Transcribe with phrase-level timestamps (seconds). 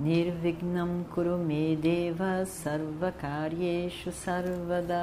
[0.00, 4.96] Nirvignam Kurume Deva Sarvakaryeshu Sarvada.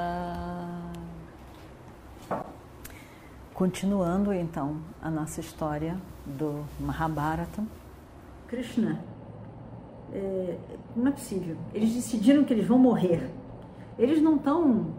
[3.54, 7.62] Continuando então a nossa história do Mahabharata.
[8.48, 9.00] Krishna,
[10.12, 10.58] é,
[10.96, 11.56] não é possível.
[11.72, 13.30] Eles decidiram que eles vão morrer.
[13.96, 14.94] Eles não estão.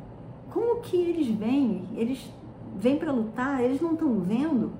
[0.49, 1.89] Como que eles vêm?
[1.93, 2.31] Eles
[2.77, 4.71] vêm para lutar, eles não estão vendo.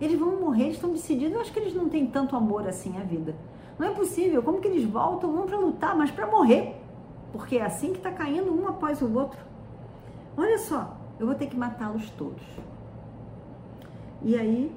[0.00, 1.34] Eles vão morrer, eles estão decididos.
[1.34, 3.34] Eu acho que eles não têm tanto amor assim à vida.
[3.78, 4.42] Não é possível.
[4.42, 6.76] Como que eles voltam, vão para lutar, mas para morrer?
[7.32, 9.38] Porque é assim que está caindo um após o outro.
[10.36, 12.42] Olha só, eu vou ter que matá-los todos.
[14.22, 14.72] E aí,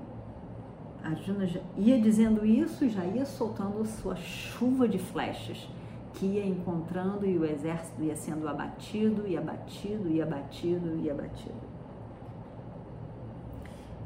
[1.04, 5.70] Arjuna já ia dizendo isso e já ia soltando sua chuva de flechas,
[6.14, 11.69] que ia encontrando e o exército ia sendo abatido, e abatido, e abatido, e abatido.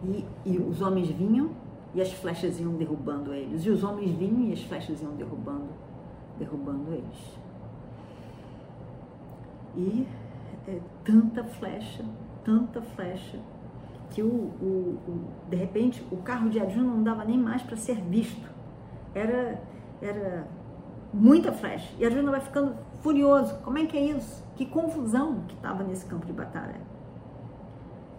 [0.03, 1.51] E, e os homens vinham
[1.93, 3.65] e as flechas iam derrubando eles.
[3.65, 5.69] E os homens vinham e as flechas iam derrubando,
[6.37, 7.37] derrubando eles.
[9.75, 10.07] E
[10.67, 12.03] é, tanta flecha,
[12.43, 13.39] tanta flecha,
[14.09, 17.75] que o, o, o, de repente o carro de Arjuna não dava nem mais para
[17.75, 18.49] ser visto.
[19.13, 19.61] Era,
[20.01, 20.47] era
[21.13, 21.93] muita flecha.
[21.97, 23.55] E Arjuna vai ficando furioso.
[23.63, 24.43] Como é que é isso?
[24.55, 26.79] Que confusão que estava nesse campo de batalha.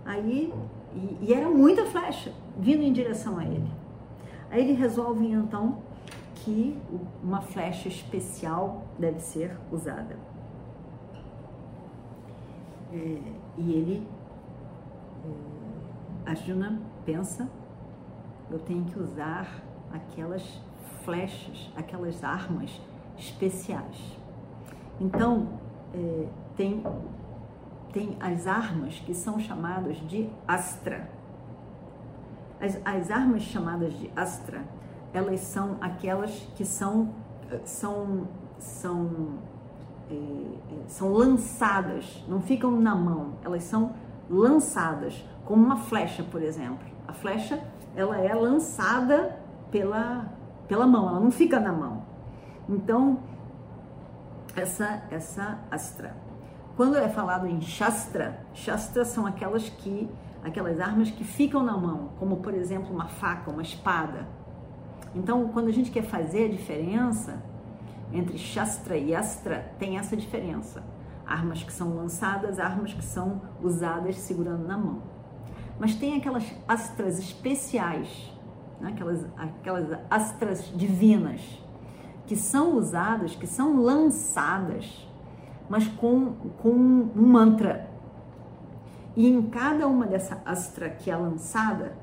[0.04, 0.52] Aí,
[0.94, 3.70] e, e era muita flecha vindo em direção a ele.
[4.50, 5.78] Aí ele resolve então
[6.36, 6.78] que
[7.22, 10.16] uma flecha especial deve ser usada.
[12.92, 13.18] É,
[13.58, 14.06] e ele,
[15.24, 17.48] é, Arjuna pensa,
[18.50, 19.62] eu tenho que usar
[19.92, 20.60] aquelas
[21.02, 22.80] flechas, aquelas armas
[23.18, 24.16] especiais.
[25.00, 25.48] Então,
[25.92, 26.82] é, tem,
[27.94, 31.08] tem as armas que são chamadas de astra.
[32.60, 34.62] As, as armas chamadas de astra,
[35.12, 37.14] elas são aquelas que são,
[37.64, 38.26] são,
[38.58, 39.38] são,
[40.10, 40.16] é,
[40.88, 43.94] são lançadas, não ficam na mão, elas são
[44.28, 46.84] lançadas, como uma flecha, por exemplo.
[47.06, 47.62] A flecha,
[47.94, 49.38] ela é lançada
[49.70, 50.32] pela,
[50.66, 52.02] pela mão, ela não fica na mão.
[52.68, 53.20] Então,
[54.56, 56.23] essa, essa astra.
[56.76, 60.10] Quando é falado em Shastra, Shastra são aquelas que
[60.42, 64.26] aquelas armas que ficam na mão, como por exemplo uma faca, uma espada.
[65.14, 67.40] Então, quando a gente quer fazer a diferença
[68.12, 70.82] entre Shastra e Astra, tem essa diferença.
[71.24, 75.02] Armas que são lançadas, armas que são usadas segurando na mão.
[75.78, 78.32] Mas tem aquelas astras especiais,
[78.80, 78.90] né?
[78.90, 81.40] aquelas, aquelas astras divinas,
[82.26, 85.08] que são usadas, que são lançadas,
[85.68, 87.88] mas com, com um mantra.
[89.16, 91.96] E em cada uma dessa astra que é lançada,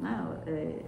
[0.00, 0.82] né, é,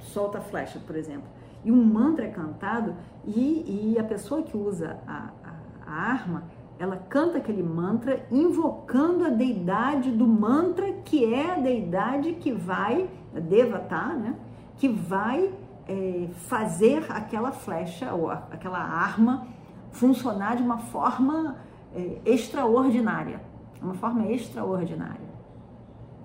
[0.00, 1.28] solta a flecha, por exemplo,
[1.64, 5.52] e um mantra é cantado, e, e a pessoa que usa a, a,
[5.86, 6.44] a arma,
[6.78, 13.08] ela canta aquele mantra invocando a deidade do mantra, que é a deidade que vai,
[13.36, 14.34] a Devata, né,
[14.78, 15.52] que vai
[15.86, 19.46] é, fazer aquela flecha ou aquela arma
[19.92, 21.56] funcionar de uma forma
[21.94, 23.50] é, extraordinária
[23.82, 25.30] uma forma extraordinária.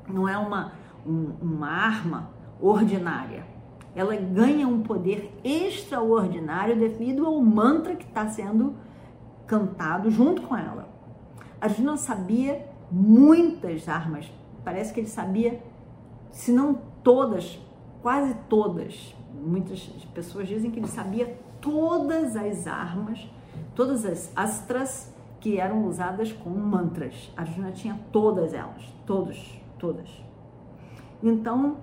[0.08, 0.74] Não é uma,
[1.06, 3.46] um, uma arma ordinária.
[3.96, 8.76] Ela ganha um poder extraordinário devido ao mantra que está sendo
[9.48, 10.90] cantado junto com ela.
[11.62, 14.32] Arjuna sabia muitas armas,
[14.64, 15.64] parece que ele sabia,
[16.30, 17.60] se não todas,
[18.02, 19.16] quase todas.
[19.34, 19.82] Muitas
[20.14, 23.28] pessoas dizem que ele sabia todas as armas,
[23.74, 27.32] todas as astras que eram usadas como mantras.
[27.38, 30.10] Arjuna tinha todas elas, todos, todas.
[31.22, 31.78] Então,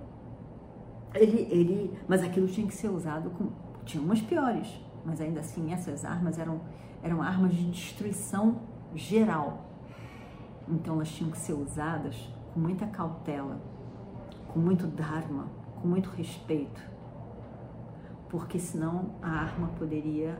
[1.13, 3.49] ele, ele, mas aquilo tinha que ser usado com,
[3.85, 4.67] tinha umas piores,
[5.05, 6.61] mas ainda assim essas armas eram,
[7.01, 8.57] eram armas de destruição
[8.95, 9.65] geral.
[10.67, 12.15] Então elas tinham que ser usadas
[12.53, 13.59] com muita cautela,
[14.47, 15.47] com muito dharma,
[15.81, 16.81] com muito respeito,
[18.29, 20.39] porque senão a arma poderia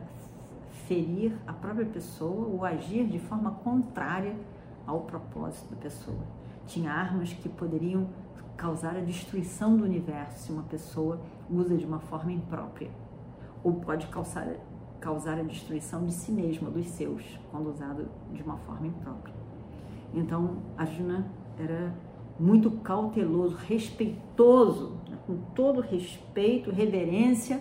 [0.86, 4.36] ferir a própria pessoa ou agir de forma contrária
[4.86, 6.18] ao propósito da pessoa.
[6.66, 8.08] Tinha armas que poderiam
[8.56, 12.90] causar a destruição do universo se uma pessoa usa de uma forma imprópria,
[13.62, 14.46] ou pode causar,
[15.00, 19.34] causar a destruição de si mesmo, dos seus, quando usado de uma forma imprópria.
[20.12, 21.26] Então, Arjuna
[21.58, 21.92] era
[22.38, 25.18] muito cauteloso, respeitoso, né?
[25.26, 27.60] com todo respeito, reverência,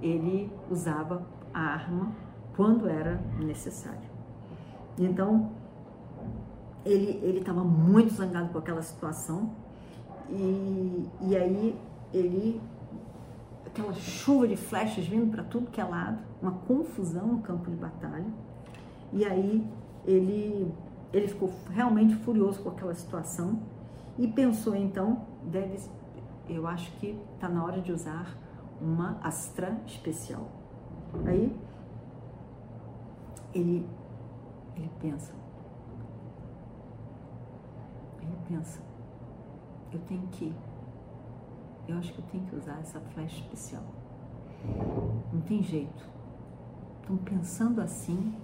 [0.00, 2.23] ele usava a arma
[2.56, 4.08] quando era necessário.
[4.98, 5.50] Então,
[6.84, 9.50] ele estava muito zangado com aquela situação
[10.28, 11.78] e, e aí
[12.12, 12.60] ele
[13.66, 17.76] aquela chuva de flechas vindo para tudo que é lado, uma confusão no campo de
[17.76, 18.26] batalha.
[19.12, 19.66] E aí
[20.04, 20.72] ele
[21.12, 23.60] ele ficou realmente furioso com aquela situação
[24.18, 25.78] e pensou então, deve
[26.48, 28.36] eu acho que está na hora de usar
[28.80, 30.46] uma astra especial.
[31.24, 31.56] Aí
[33.54, 33.86] ele
[34.76, 35.32] ele pensa
[38.20, 38.82] ele pensa
[39.92, 40.54] eu tenho que
[41.86, 43.82] eu acho que eu tenho que usar essa flecha especial.
[45.32, 46.08] Não tem jeito.
[47.00, 48.34] Então, pensando assim,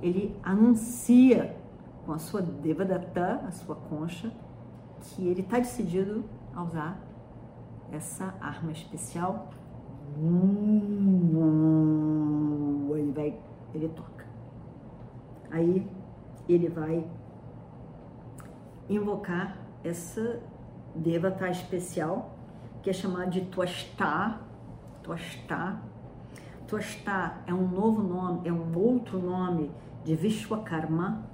[0.00, 1.56] ele anuncia
[2.06, 4.32] com a sua Devadatta, a sua concha,
[5.00, 6.24] que ele está decidido
[6.54, 7.00] a usar
[7.90, 9.50] essa arma especial.
[12.96, 13.38] Ele vai,
[13.74, 14.17] ele toca.
[15.50, 15.86] Aí
[16.48, 17.04] ele vai
[18.88, 20.40] invocar essa
[20.94, 22.34] Devata especial
[22.82, 24.40] que é chamado de Tuastá.
[25.02, 25.80] Tuastá.
[26.66, 29.70] Tuastá é um novo nome, é um outro nome
[30.04, 31.24] de Vishwakarma.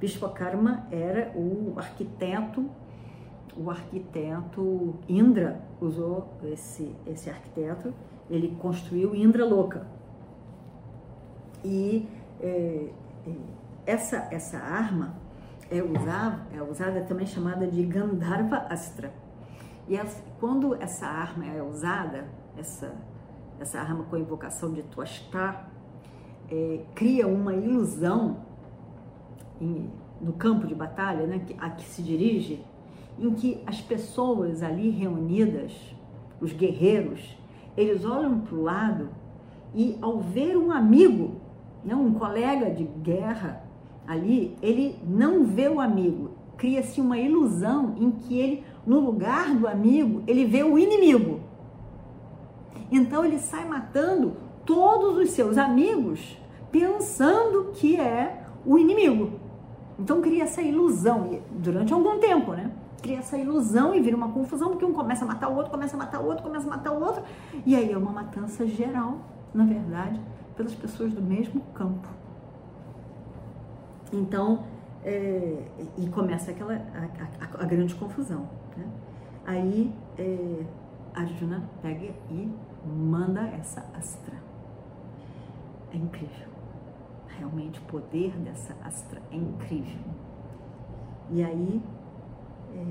[0.00, 2.68] Vishwakarma era o arquiteto,
[3.56, 7.94] o arquiteto Indra usou esse, esse arquiteto,
[8.28, 9.86] ele construiu Indra Loka.
[11.64, 12.08] E
[12.40, 12.88] é,
[13.86, 15.14] essa, essa arma
[15.70, 19.12] é usada, é usada também chamada de Gandharva Astra.
[19.88, 19.98] E
[20.38, 22.26] quando essa arma é usada,
[22.56, 22.94] essa,
[23.58, 25.68] essa arma com invocação de Tuastá,
[26.50, 28.38] é, cria uma ilusão
[29.60, 29.90] em,
[30.20, 32.64] no campo de batalha, né, a que se dirige,
[33.18, 35.72] em que as pessoas ali reunidas,
[36.40, 37.36] os guerreiros,
[37.76, 39.08] eles olham para o lado
[39.74, 41.40] e ao ver um amigo,
[41.84, 43.64] um colega de guerra
[44.06, 49.66] ali, ele não vê o amigo, cria-se uma ilusão em que ele no lugar do
[49.66, 51.40] amigo, ele vê o inimigo.
[52.90, 56.38] Então ele sai matando todos os seus amigos
[56.70, 59.40] pensando que é o inimigo.
[59.98, 62.72] Então cria essa ilusão durante algum tempo, né?
[63.00, 65.96] Cria essa ilusão e vira uma confusão porque um começa a matar o outro, começa
[65.96, 67.22] a matar o outro, começa a matar o outro
[67.66, 69.18] e aí é uma matança geral,
[69.52, 70.20] na verdade,
[70.62, 72.08] pelas pessoas do mesmo campo.
[74.12, 74.64] Então,
[75.04, 75.64] é,
[75.98, 78.48] e começa aquela a, a, a grande confusão.
[78.76, 78.86] Né?
[79.44, 80.64] Aí é,
[81.14, 82.52] Arjuna pega e
[82.86, 84.36] manda essa astra.
[85.92, 86.48] É incrível.
[87.38, 90.00] Realmente o poder dessa astra é incrível.
[91.30, 91.82] E aí
[92.74, 92.84] é,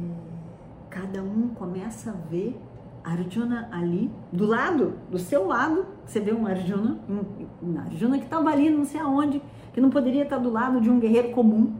[0.89, 2.59] cada um começa a ver
[3.03, 8.49] Arjuna ali, do lado, do seu lado, você vê um Arjuna, um, Arjuna que estava
[8.49, 9.41] ali não sei aonde,
[9.73, 11.75] que não poderia estar do lado de um guerreiro comum,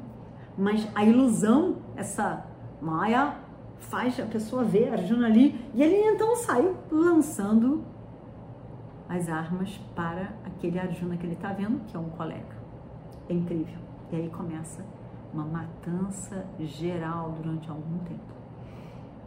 [0.58, 2.46] mas a ilusão, essa
[2.82, 3.36] Maya,
[3.78, 7.84] faz a pessoa ver Arjuna ali e ele então sai lançando
[9.08, 12.56] as armas para aquele Arjuna que ele está vendo, que é um colega.
[13.28, 13.80] É incrível.
[14.12, 14.86] E aí começa
[15.34, 18.34] uma matança geral durante algum tempo.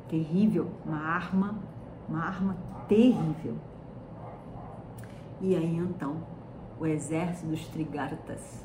[0.08, 1.58] Terrível, uma arma,
[2.08, 2.56] uma arma
[2.88, 3.56] terrível.
[5.40, 6.16] E aí então
[6.78, 8.64] o exército dos Trigartas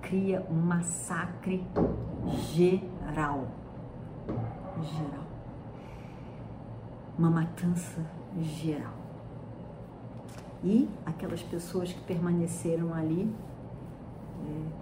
[0.00, 1.66] cria um massacre
[2.52, 3.48] geral
[4.82, 5.24] geral.
[7.18, 8.04] Uma matança
[8.40, 8.92] geral.
[10.62, 13.32] E aquelas pessoas que permaneceram ali,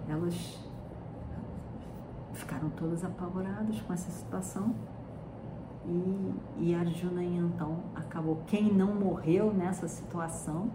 [0.07, 0.59] é, elas
[2.33, 4.73] ficaram todas apavoradas com essa situação.
[5.85, 8.41] E, e Arjuna então acabou.
[8.47, 10.71] Quem não morreu nessa situação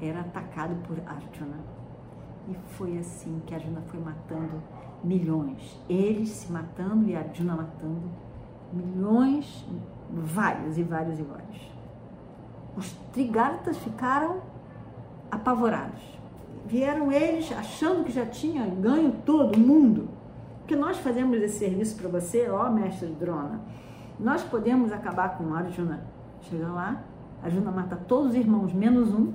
[0.00, 1.58] era atacado por Arjuna.
[2.48, 4.62] E foi assim que Arjuna foi matando
[5.02, 5.80] milhões.
[5.88, 8.10] Eles se matando e Arjuna matando
[8.72, 9.66] milhões,
[10.10, 11.72] vários e vários e vários.
[12.76, 14.40] Os trigartas ficaram
[15.30, 16.00] apavorados.
[16.66, 20.08] Vieram eles achando que já tinha ganho todo mundo.
[20.58, 23.60] Porque nós fazemos esse serviço para você, ó mestre Drona.
[24.18, 26.04] Nós podemos acabar com Arjuna.
[26.42, 27.02] Chega lá,
[27.42, 29.32] Arjuna mata todos os irmãos, menos um,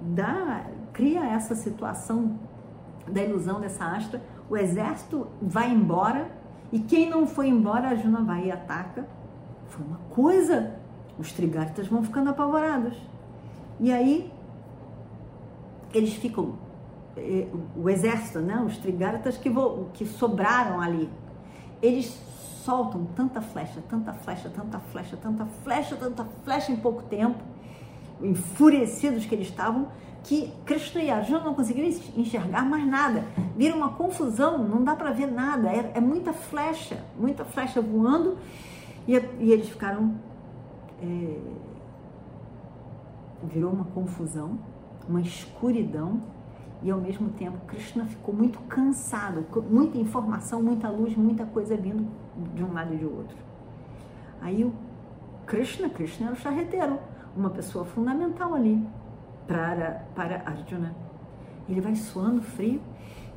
[0.00, 2.38] dá, cria essa situação
[3.08, 6.30] da ilusão dessa astra o exército vai embora
[6.72, 9.06] e quem não foi embora, a Juna vai e ataca.
[9.68, 10.74] Foi uma coisa.
[11.18, 12.96] Os trigartas vão ficando apavorados.
[13.78, 14.32] E aí,
[15.92, 16.54] eles ficam,
[17.16, 19.50] eh, o exército, né, os Trigartas que,
[19.92, 21.08] que sobraram ali,
[21.80, 22.20] eles
[22.64, 27.38] soltam tanta flecha, tanta flecha, tanta flecha, tanta flecha, tanta flecha em pouco tempo,
[28.22, 29.88] enfurecidos que eles estavam,
[30.22, 33.24] que Krishna e Arjuna não conseguiram enxergar mais nada.
[33.54, 35.68] Vira uma confusão, não dá para ver nada.
[35.68, 38.38] É, é, muita flecha, muita flecha voando
[39.06, 40.14] e, e eles ficaram.
[41.02, 41.38] É,
[43.42, 44.58] virou uma confusão,
[45.06, 46.22] uma escuridão
[46.84, 52.06] e ao mesmo tempo Krishna ficou muito cansado, muita informação, muita luz, muita coisa vindo
[52.54, 53.36] de um lado e de outro.
[54.42, 54.72] Aí o
[55.46, 56.98] Krishna, Krishna era o charreteiro,
[57.34, 58.86] uma pessoa fundamental ali
[59.48, 60.94] para, para Arjuna.
[61.66, 62.82] Ele vai suando frio,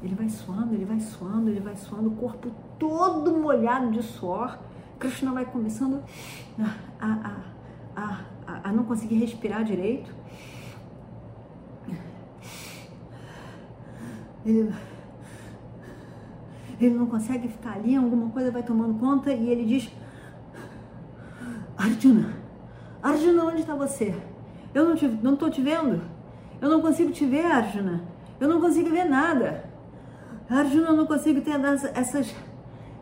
[0.04, 4.60] ele vai suando, ele vai suando, ele vai suando, o corpo todo molhado de suor.
[5.00, 6.04] Krishna vai começando
[6.60, 7.36] a, a,
[7.96, 10.14] a, a, a não conseguir respirar direito.
[14.48, 14.74] Ele,
[16.80, 19.92] ele não consegue ficar ali, alguma coisa vai tomando conta e ele diz:
[21.78, 22.34] Arjuna,
[23.04, 24.16] Arjuna, onde está você?
[24.74, 26.02] Eu não, te, não te vendo.
[26.62, 28.04] Eu não consigo te ver, Arjuna.
[28.40, 29.66] Eu não consigo ver nada.
[30.50, 31.60] Arjuna, eu não consigo ter
[31.94, 32.34] essas,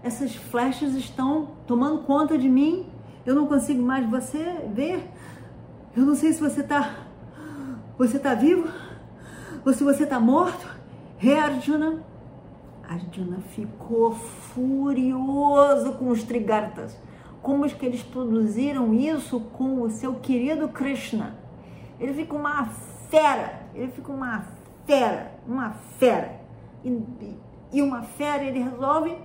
[0.03, 2.87] essas flechas estão tomando conta de mim.
[3.25, 5.11] Eu não consigo mais você ver.
[5.95, 7.05] Eu não sei se você está
[7.97, 8.67] você tá vivo
[9.65, 10.74] ou se você está morto.
[11.17, 12.03] Rei Arjuna.
[12.83, 16.99] Arjuna ficou furioso com os Trigartas.
[17.41, 21.35] Como é que eles produziram isso com o seu querido Krishna?
[21.99, 22.65] Ele fica uma
[23.09, 24.45] fera, ele fica uma
[24.85, 26.41] fera, uma fera.
[26.83, 27.01] E,
[27.71, 29.17] e uma fera ele resolve,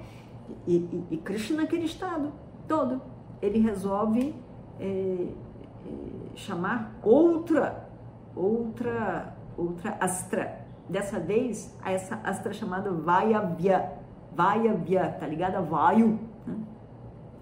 [0.66, 2.32] e, e, e Krishna naquele estado
[2.68, 3.02] todo,
[3.42, 4.34] ele resolve
[4.78, 7.88] é, é, chamar outra,
[8.36, 10.59] outra, outra astra.
[10.90, 13.92] Dessa vez, essa astra chamada Vayavya.
[14.32, 16.18] Vayavya, tá ligada a Vayu?
[16.44, 16.56] Né?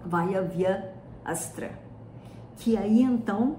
[0.05, 0.93] Vayavya
[1.25, 1.71] Astra.
[2.57, 3.57] Que aí então,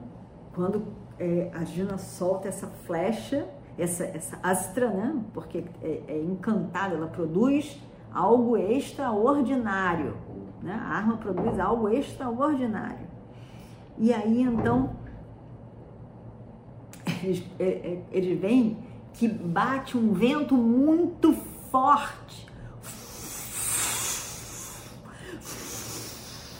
[0.55, 0.85] quando
[1.19, 5.25] é, a Gina solta essa flecha, essa, essa astra, né?
[5.35, 7.81] Porque é, é encantada, ela produz
[8.13, 10.17] algo extraordinário.
[10.63, 10.73] Né?
[10.73, 13.09] A arma produz algo extraordinário.
[13.99, 14.91] E aí então
[17.25, 21.33] eles, é, é, eles veem que bate um vento muito
[21.71, 22.49] forte.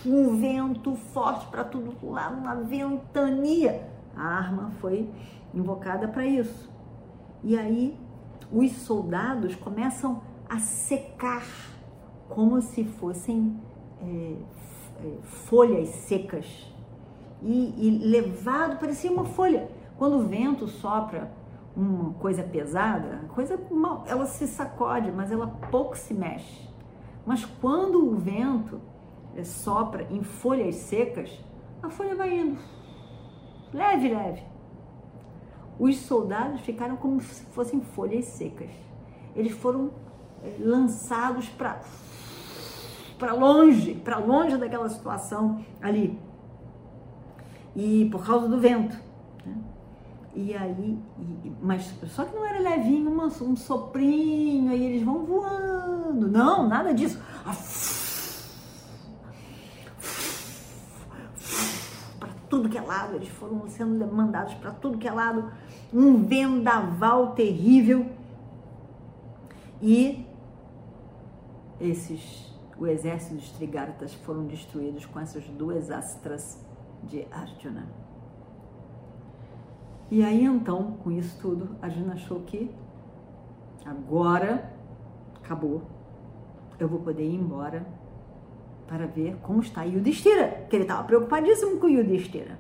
[0.05, 3.87] Um vento forte para tudo lá, uma ventania.
[4.17, 5.09] A arma foi
[5.55, 6.71] invocada para isso.
[7.43, 7.99] E aí
[8.53, 11.47] os soldados começam a secar
[12.29, 13.57] como se fossem
[14.03, 14.37] é,
[15.05, 16.71] é, folhas secas
[17.43, 19.69] e, e levado parecia uma folha.
[19.97, 21.31] Quando o vento sopra
[21.77, 26.69] uma coisa pesada, coisa mal, ela se sacode, mas ela pouco se mexe.
[27.25, 28.81] Mas quando o vento
[29.37, 31.31] é, sopra em folhas secas,
[31.83, 32.59] a folha vai indo
[33.73, 34.43] leve, leve.
[35.79, 38.71] Os soldados ficaram como se fossem folhas secas.
[39.35, 39.91] Eles foram
[40.43, 41.81] eh, lançados para
[43.19, 46.19] para longe, para longe daquela situação ali.
[47.77, 48.97] E por causa do vento.
[50.35, 55.25] E aí, e, mas só que não era levinho, uma, um soprinho, aí eles vão
[55.25, 56.29] voando.
[56.29, 57.21] Não, nada disso.
[57.45, 57.55] Ah,
[62.51, 65.51] tudo que é lado, eles foram sendo mandados para tudo que é lado,
[65.95, 68.07] um vendaval terrível.
[69.81, 70.27] E
[71.81, 76.59] esses, o exército dos Trigartas foram destruídos com essas duas astras
[77.05, 77.87] de Arjuna.
[80.11, 82.75] E aí então, com isso tudo, Arjuna achou que
[83.85, 84.73] agora
[85.37, 85.83] acabou,
[86.79, 87.87] eu vou poder ir embora
[88.89, 92.59] para ver como está Yudhishthira, que ele estava preocupadíssimo com Yudhishthira.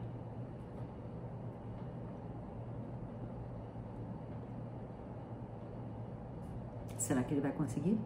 [6.97, 7.99] Será que ele vai conseguir?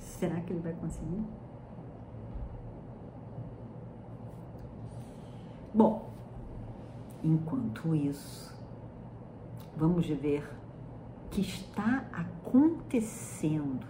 [0.00, 1.22] Será que ele vai conseguir?
[5.72, 6.11] Bom,
[7.22, 8.52] enquanto isso,
[9.76, 10.44] vamos ver
[11.26, 13.86] o que está acontecendo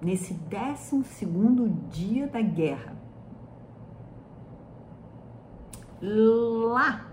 [0.00, 1.02] nesse 12
[1.90, 2.94] dia da guerra.
[6.00, 7.06] Lá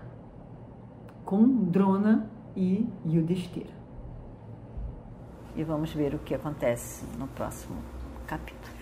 [1.24, 3.72] com Drona e Yudhishthira.
[5.56, 7.76] E vamos ver o que acontece no próximo
[8.26, 8.81] capítulo.